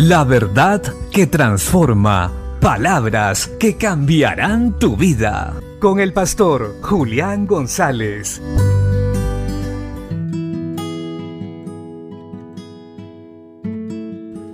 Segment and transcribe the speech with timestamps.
[0.00, 2.32] La verdad que transforma.
[2.60, 5.60] Palabras que cambiarán tu vida.
[5.80, 8.40] Con el pastor Julián González.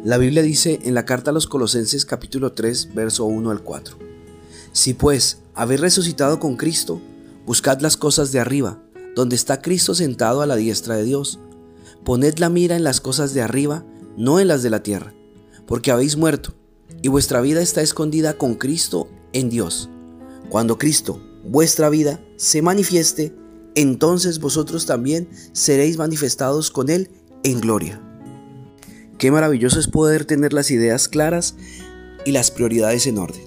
[0.02, 3.98] La Biblia dice en la carta a los Colosenses capítulo 3, verso 1 al 4.
[4.72, 7.02] Si pues habéis resucitado con Cristo,
[7.44, 8.78] buscad las cosas de arriba,
[9.14, 11.38] donde está Cristo sentado a la diestra de Dios.
[12.02, 13.84] Poned la mira en las cosas de arriba,
[14.16, 15.12] no en las de la tierra,
[15.66, 16.54] porque habéis muerto,
[17.02, 19.90] y vuestra vida está escondida con Cristo en Dios.
[20.48, 23.34] Cuando Cristo, vuestra vida, se manifieste,
[23.74, 27.10] entonces vosotros también seréis manifestados con Él
[27.42, 28.00] en gloria.
[29.18, 31.56] Qué maravilloso es poder tener las ideas claras
[32.24, 33.42] y las prioridades en orden.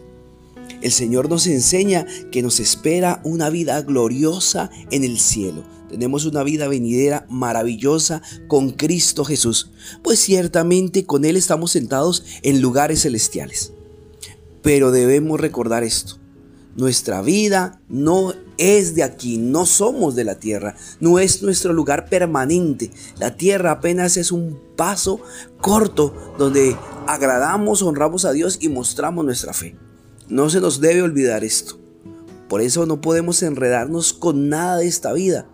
[0.82, 5.64] El Señor nos enseña que nos espera una vida gloriosa en el cielo.
[5.90, 9.72] Tenemos una vida venidera maravillosa con Cristo Jesús,
[10.04, 13.74] pues ciertamente con Él estamos sentados en lugares celestiales.
[14.62, 16.18] Pero debemos recordar esto.
[16.76, 22.08] Nuestra vida no es de aquí, no somos de la tierra, no es nuestro lugar
[22.08, 22.92] permanente.
[23.18, 25.20] La tierra apenas es un paso
[25.60, 26.76] corto donde
[27.08, 29.76] agradamos, honramos a Dios y mostramos nuestra fe.
[30.28, 31.80] No se nos debe olvidar esto.
[32.48, 35.48] Por eso no podemos enredarnos con nada de esta vida.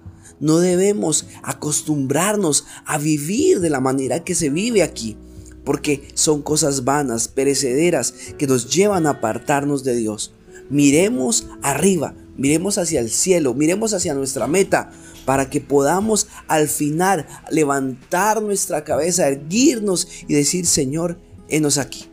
[0.44, 5.16] No debemos acostumbrarnos a vivir de la manera que se vive aquí,
[5.64, 10.34] porque son cosas vanas, perecederas, que nos llevan a apartarnos de Dios.
[10.70, 14.92] Miremos arriba, miremos hacia el cielo, miremos hacia nuestra meta,
[15.24, 22.08] para que podamos al final levantar nuestra cabeza, erguirnos y decir, Señor, enos aquí.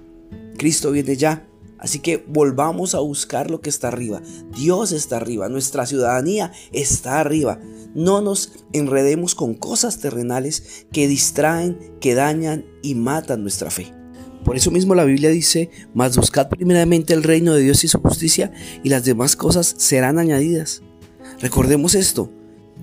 [0.56, 1.49] Cristo viene ya.
[1.80, 4.20] Así que volvamos a buscar lo que está arriba.
[4.54, 7.58] Dios está arriba, nuestra ciudadanía está arriba.
[7.94, 13.94] No nos enredemos con cosas terrenales que distraen, que dañan y matan nuestra fe.
[14.44, 17.98] Por eso mismo la Biblia dice, mas buscad primeramente el reino de Dios y su
[17.98, 18.52] justicia
[18.82, 20.82] y las demás cosas serán añadidas.
[21.40, 22.30] Recordemos esto,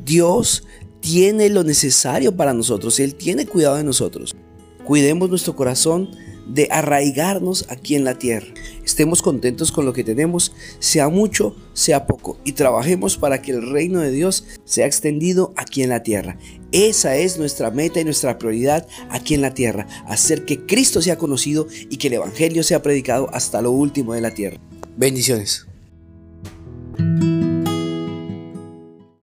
[0.05, 0.63] Dios
[0.99, 4.35] tiene lo necesario para nosotros, Él tiene cuidado de nosotros.
[4.83, 6.09] Cuidemos nuestro corazón
[6.47, 8.47] de arraigarnos aquí en la tierra.
[8.83, 13.69] Estemos contentos con lo que tenemos, sea mucho, sea poco, y trabajemos para que el
[13.69, 16.37] reino de Dios sea extendido aquí en la tierra.
[16.71, 21.17] Esa es nuestra meta y nuestra prioridad aquí en la tierra, hacer que Cristo sea
[21.17, 24.57] conocido y que el Evangelio sea predicado hasta lo último de la tierra.
[24.95, 25.66] Bendiciones.